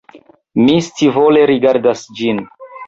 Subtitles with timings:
[0.61, 2.47] Mi scivole rigardas ĝin.